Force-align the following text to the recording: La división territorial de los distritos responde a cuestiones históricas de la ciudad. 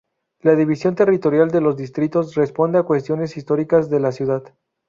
La 0.39 0.55
división 0.55 0.95
territorial 0.95 1.51
de 1.51 1.61
los 1.61 1.75
distritos 1.77 2.33
responde 2.33 2.79
a 2.79 2.83
cuestiones 2.83 3.37
históricas 3.37 3.87
de 3.91 3.99
la 3.99 4.11
ciudad. 4.11 4.41